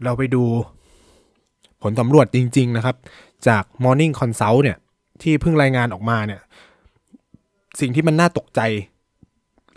[0.05, 0.45] เราไปดู
[1.83, 2.97] ผลสำรวจจริง ๆ นะครับ
[3.49, 4.79] จาก Morning Consult เนี่ย
[5.23, 6.41] ที่เพิ่งรายงานออกมาเนี่ย
[7.81, 8.61] สิ่งที่มันน่าตกใจ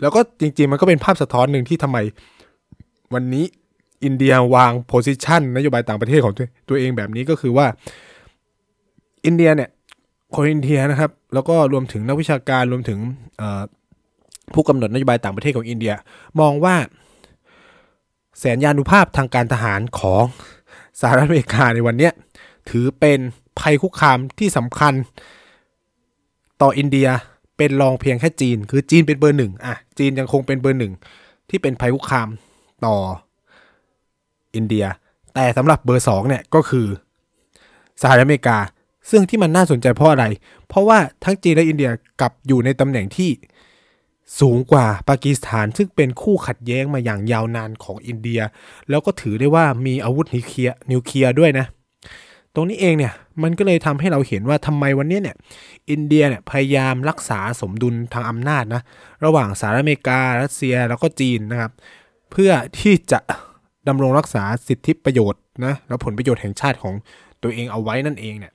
[0.00, 1.98] แล้วก็จริง ๆ มันก็เป็นภาพสะท้อนหนึ่งที่ทำไม
[3.14, 3.44] วันนี้
[4.04, 6.34] อินเดียวางโพสิชันนโยบายต่างประเทศของ
[6.68, 7.66] ตัวเองแบบนี้ก็คือว่า
[9.26, 9.70] อินเดียเนี่ย
[10.34, 12.98] คนอินเดียนะครับ แล้วก็รวมถึงนักวิชาการรวมถึง
[14.54, 15.94] ผู้กำหนดนโยบายต่างประเทศของอินเดีย
[16.40, 16.76] มองว่า
[18.38, 20.24] แสนยานุภาพทางการทหารของ
[21.00, 22.10] สหรัฐอเมริกาในวันนี้
[22.70, 23.18] ถือเป็น
[23.60, 24.94] ภัยคุกคามที่สำคัญ
[26.62, 27.08] ต่ออินเดีย
[27.56, 30.92] เป็นรองเพียงแค่จีน คือจีนเป็นเบอร์หนึ่งอะจีนยังคงเป็นเบอร์หนึ่ง
[31.50, 32.28] ที่เป็นภัยคุกคาม
[32.86, 32.96] ต่อ
[34.54, 34.84] อินเดีย
[35.34, 36.86] แต่สำหรับเบอร์สองเนี่ยก็คือ
[38.02, 38.58] สหรัฐอเมริกา
[39.10, 40.24] ซึ่งที่มันน่าสนใจเพราะอะไร
[40.68, 41.90] เพราะว่าทั้งจีนและอินเดีย
[42.20, 43.30] กลับอยู่ในตำแหน่งที่
[44.40, 48.40] สูงกว่าปากีสถาน ซึ่งเป็นคู่ขัดแย้งมาอย่างยาวนานของอินเดีย
[48.88, 51.66] แล้วก็ถือได้ว่ามีอาวุธนิวเคลียร์นิวเคลียร์ด้วยนะ
[52.54, 55.36] ตรงนี้เองเนี่ยมันก็เลยทำให้เราเห็นว่าทำไมวันนี้เนี่ย
[55.90, 58.82] อินเดียเนี่ยพยายามรักษาสมดุลทางอำนาจนะ
[59.24, 61.72] ระหว่างสหรัฐอเมริกา รัสเซียแล้วก็จีนนะครับ
[62.32, 63.20] เพื่อที่จะ
[63.88, 66.94] ดำรงรักษาสิทธิประโยชน์นะและผลประโยชน์แห่งชาติของ
[67.42, 68.52] ตัวเองเอาไว้นั่นเองเนี่ย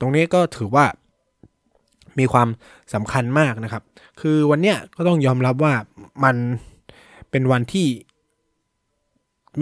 [0.00, 0.86] ตรงนี้ก็ถือว่า
[2.18, 2.48] มีความ
[2.94, 3.82] สำคัญมากนะครับ
[4.20, 5.74] คือวันเนี้ยก็ต้องยอมรับว่า
[6.24, 6.36] มัน
[7.30, 7.88] เป็นวันที่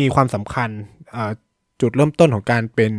[0.00, 0.70] มีความสำคัญ
[1.80, 2.92] จุดเริ่มต้นของการเป็น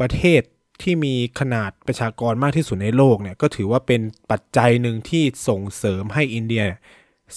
[0.00, 0.42] ประเทศ
[0.82, 6.64] ที่มีขนาดประชากรมากที่สุดในโลกเนี่ยก็ถือว่าเป็นปัจจัยหนึ่งที่ส่งเสริมให้อินเดีย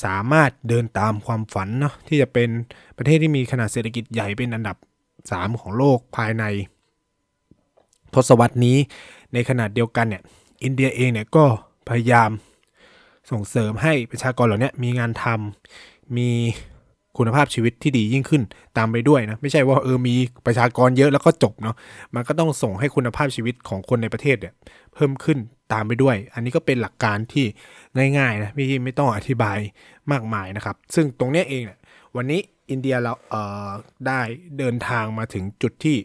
[0.04, 2.50] สามารถเดินตามความฝันเนาะที่จะเป็น
[2.98, 4.78] ประเทศที่มีขนาดเศรษฐกิจใหญ่เป็นอันดับ
[5.18, 6.44] 3 ของโลกภายใน
[8.16, 8.78] ทศวรรษนี้
[9.34, 10.22] ในขนาดเดียวกันเนี่ย
[10.64, 11.46] อินเดียเองเนี่ยก็
[11.90, 12.30] พยายาม
[13.32, 16.30] ส่งเสริมให้ประชากรเหล่านี้มีงานทำมี
[17.18, 18.44] คุณภาพชีวิตที่ดียิ่งขึ้น
[18.78, 21.76] ตามไปด้วยนะไม่ใช่ว่าเออมีประชากรเยอะแล้วก็จบเนาะ
[22.16, 24.54] มันก็ต้องส่งให้คุณภาพชีวิตของคนในประเทศเนี่ย
[24.94, 25.38] เพิ่มขึ้น
[25.74, 27.46] ตามไปด้วย อันนี้ก็เป็นหลักการที่
[28.18, 29.58] ง่ายๆนะไม่ไม่ต้องอธิบาย
[30.12, 31.80] มากมายนะครับ ซึ่งตรงเนี้ยเองเนี่ย
[32.16, 33.70] วันนี้อินเดียเราเอ่อ
[34.08, 34.22] ได้
[34.58, 35.98] เดินทางมาถึงจุดที่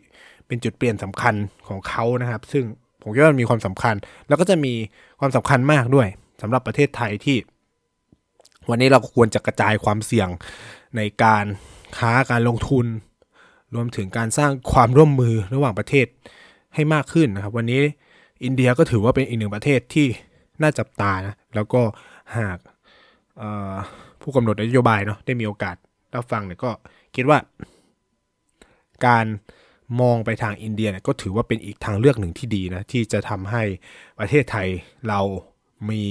[0.48, 1.34] เป็นจุดเปลี่ยนสำคัญ
[1.68, 2.64] ของเขานะครับ ซึ่ง
[3.02, 3.94] ผมคิดว่ามันมีความสำคัญ
[4.28, 4.72] แล้วก็จะมี
[5.20, 6.08] ความสำคัญมากด้วย
[6.42, 7.36] สำหรับประเทศไทยที่
[8.68, 10.28] วันนี้เราควรจะกระจายความเสี่ยง
[10.96, 11.44] ในการ
[11.98, 12.86] ค้าการลงทุน
[13.74, 16.06] รวมถึงการสร้างความร่วมมือระหว่างประเทศ
[16.74, 17.80] ให้มากขึ้นนะครับ วันนี้
[18.44, 20.06] อินเดียก็ถือว่าเป็นอีกหนึ่งประเทศที่
[20.62, 21.82] น่าจับตานะแล้วก็
[22.38, 22.58] หาก
[24.20, 25.76] ผู้กำหนดนโยบายเนาะได้มีโอกาส
[26.14, 26.70] รับฟังเนี่ยก็
[27.16, 27.38] คิดว่า
[29.06, 29.26] การ
[30.00, 33.62] มองไปทางอินเดียเนี่ยก็ถือว่าเป็นอีกทางเลือกหนึ่งที่ดีนะที่จะทำให้
[34.18, 34.68] ประเทศไทย
[35.08, 35.20] เรา
[35.90, 36.02] มี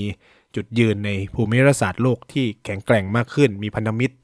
[0.55, 4.15] จุดยืนในภูมิรัฐศาสตร์โลกที่แข็งแกร่งมากขึ้น มีพันธมิตร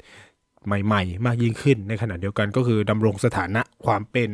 [0.65, 4.29] ใหม่ ๆ มากยิ่งขึ้น ในขณะเดียวกันก็คือดำรงสถานะความเป็น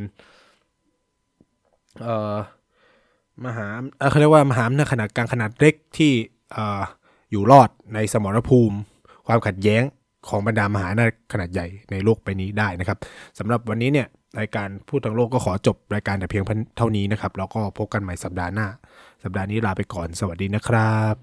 [3.46, 3.68] มหา
[4.10, 6.12] เขาเรียกว่ามหาอำนาจขนาดกลางขนาดเล็กที่
[6.56, 6.58] อ
[7.32, 8.78] อยู่รอดในสมรภูมิ
[9.28, 9.84] ความขัดแย้ง
[10.28, 12.98] ของบรรดามหาอำนาจขนาดใหญ่ในโลกไปนี้ได้นะครับ
[13.40, 14.08] สำหรับวันนี้เนี่ย
[14.40, 16.44] รายการพูดทั้งโลกก็ขอจบรายการแต่เพียง
[16.78, 18.68] เท่านี้นะครับ แล้วก็พบกันใหม่สัปดาห์หน้า
[19.24, 21.16] สัปดาห์นี้ลาไปก่อนสวัสดีนะครับ